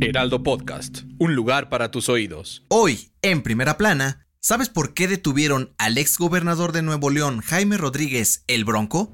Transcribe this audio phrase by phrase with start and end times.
[0.00, 2.64] Heraldo Podcast, un lugar para tus oídos.
[2.68, 7.76] Hoy, en primera plana, ¿sabes por qué detuvieron al ex gobernador de Nuevo León, Jaime
[7.76, 9.12] Rodríguez, el Bronco?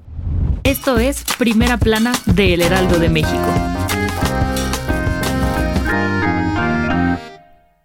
[0.63, 3.53] Esto es Primera Plana de El Heraldo de México.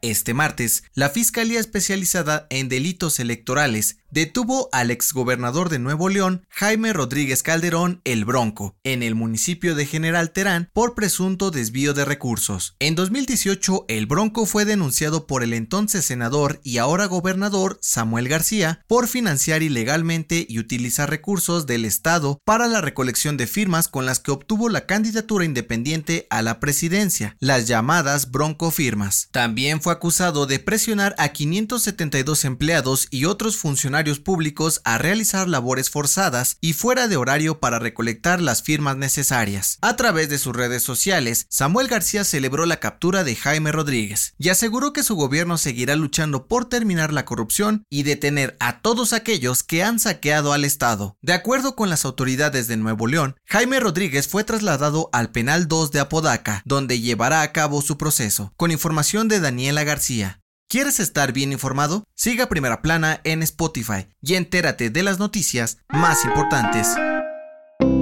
[0.02, 6.94] Este martes, la Fiscalía Especializada en Delitos Electorales detuvo al exgobernador de Nuevo León, Jaime
[6.94, 12.76] Rodríguez Calderón, el Bronco, en el municipio de General Terán por presunto desvío de recursos.
[12.78, 18.80] En 2018, el Bronco fue denunciado por el entonces senador y ahora gobernador Samuel García
[18.86, 24.20] por financiar ilegalmente y utilizar recursos del Estado para la recolección de firmas con las
[24.20, 29.28] que obtuvo la candidatura independiente a la presidencia, las llamadas Bronco Firmas.
[29.30, 35.90] También fue acusado de presionar a 572 empleados y otros funcionarios públicos a realizar labores
[35.90, 39.78] forzadas y fuera de horario para recolectar las firmas necesarias.
[39.82, 44.48] A través de sus redes sociales, Samuel García celebró la captura de Jaime Rodríguez y
[44.48, 49.62] aseguró que su gobierno seguirá luchando por terminar la corrupción y detener a todos aquellos
[49.62, 51.16] que han saqueado al Estado.
[51.20, 55.90] De acuerdo con las autoridades de Nuevo León, Jaime Rodríguez fue trasladado al penal 2
[55.90, 58.52] de Apodaca, donde llevará a cabo su proceso.
[58.56, 60.40] Con información de Daniela García.
[60.68, 62.08] ¿Quieres estar bien informado?
[62.16, 66.96] Siga Primera Plana en Spotify y entérate de las noticias más importantes.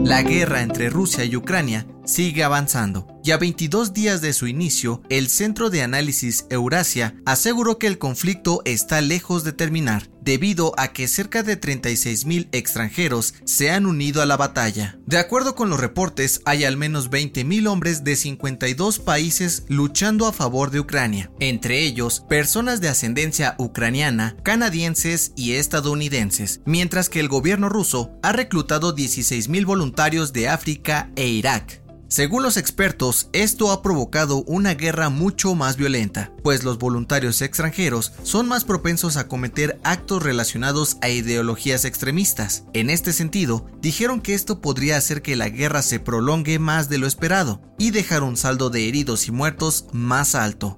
[0.03, 5.03] La guerra entre Rusia y Ucrania sigue avanzando y a 22 días de su inicio,
[5.09, 10.89] el Centro de Análisis Eurasia aseguró que el conflicto está lejos de terminar, debido a
[10.89, 14.99] que cerca de 36.000 extranjeros se han unido a la batalla.
[15.07, 20.33] De acuerdo con los reportes, hay al menos 20.000 hombres de 52 países luchando a
[20.35, 27.29] favor de Ucrania, entre ellos personas de ascendencia ucraniana, canadienses y estadounidenses, mientras que el
[27.29, 31.85] gobierno ruso ha reclutado 16.000 voluntarios de África e Irak.
[32.15, 38.13] Según los expertos, esto ha provocado una guerra mucho más violenta, pues los voluntarios extranjeros
[38.23, 42.67] son más propensos a cometer actos relacionados a ideologías extremistas.
[42.73, 46.99] En este sentido, dijeron que esto podría hacer que la guerra se prolongue más de
[46.99, 50.77] lo esperado y dejar un saldo de heridos y muertos más alto.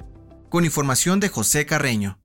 [0.48, 2.18] Con información de José Carreño.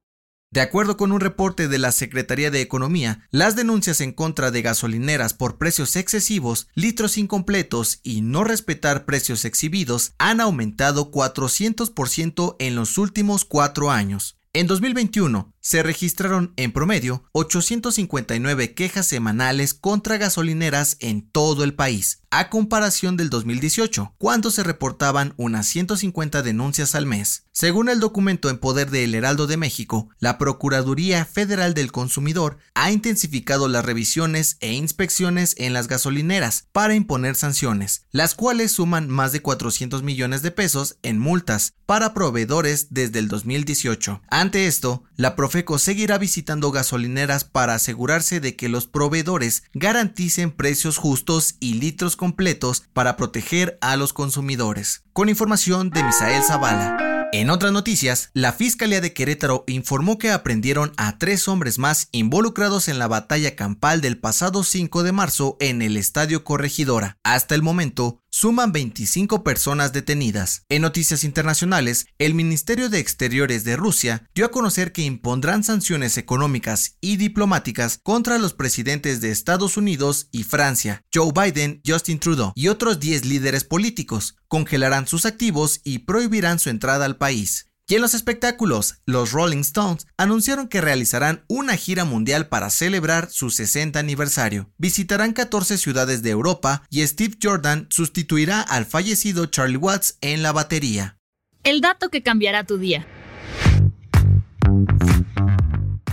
[0.53, 4.61] De acuerdo con un reporte de la Secretaría de Economía, las denuncias en contra de
[4.61, 12.75] gasolineras por precios excesivos, litros incompletos y no respetar precios exhibidos han aumentado 400% en
[12.75, 14.35] los últimos cuatro años.
[14.51, 22.23] En 2021 se registraron en promedio 859 quejas semanales contra gasolineras en todo el país,
[22.31, 27.45] a comparación del 2018, cuando se reportaban unas 150 denuncias al mes.
[27.51, 32.57] Según el documento en poder de El Heraldo de México, la Procuraduría Federal del Consumidor
[32.73, 39.09] ha intensificado las revisiones e inspecciones en las gasolineras para imponer sanciones, las cuales suman
[39.09, 44.21] más de 400 millones de pesos en multas para proveedores desde el 2018.
[44.29, 50.95] Ante esto, la Profeco seguirá visitando gasolineras para asegurarse de que los proveedores garanticen precios
[50.95, 55.03] justos y litros completos para proteger a los consumidores.
[55.11, 57.11] Con información de Misael Zavala.
[57.33, 62.89] En otras noticias, la Fiscalía de Querétaro informó que aprendieron a tres hombres más involucrados
[62.89, 67.17] en la batalla campal del pasado 5 de marzo en el Estadio Corregidora.
[67.23, 70.63] Hasta el momento, suman 25 personas detenidas.
[70.69, 76.17] En noticias internacionales, el Ministerio de Exteriores de Rusia dio a conocer que impondrán sanciones
[76.17, 82.53] económicas y diplomáticas contra los presidentes de Estados Unidos y Francia, Joe Biden, Justin Trudeau
[82.55, 87.70] y otros 10 líderes políticos, congelarán sus activos y prohibirán su entrada al país.
[87.91, 93.29] Y en los espectáculos, los Rolling Stones anunciaron que realizarán una gira mundial para celebrar
[93.29, 94.71] su 60 aniversario.
[94.77, 100.53] Visitarán 14 ciudades de Europa y Steve Jordan sustituirá al fallecido Charlie Watts en la
[100.53, 101.17] batería.
[101.65, 103.05] El dato que cambiará tu día.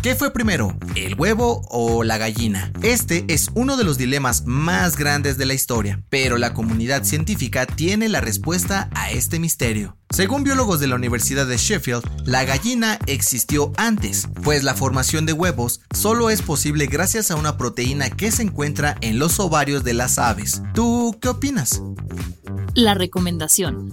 [0.08, 2.72] ¿Qué fue primero, el huevo o la gallina?
[2.81, 7.66] Este es uno de los dilemas más grandes de la historia, pero la comunidad científica
[7.66, 9.99] tiene la respuesta a este misterio.
[10.08, 15.34] Según biólogos de la Universidad de Sheffield, la gallina existió antes, pues la formación de
[15.34, 19.93] huevos solo es posible gracias a una proteína que se encuentra en los ovarios de
[19.93, 20.62] las aves.
[20.72, 21.82] ¿Tú qué opinas?
[22.75, 23.90] La recomendación.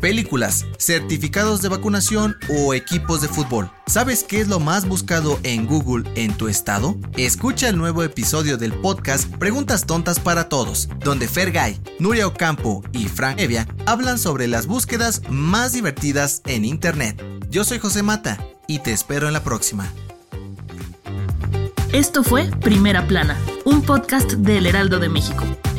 [0.00, 3.70] Películas, certificados de vacunación o equipos de fútbol.
[3.86, 6.96] ¿Sabes qué es lo más buscado en Google en tu estado?
[7.16, 13.06] Escucha el nuevo episodio del podcast Preguntas Tontas para Todos, donde Fergay, Nuria Ocampo y
[13.08, 17.22] Frank Evia hablan sobre las búsquedas más divertidas en Internet.
[17.48, 19.90] Yo soy José Mata y te espero en la próxima.
[21.92, 25.44] Esto fue Primera Plana, un podcast del Heraldo de México.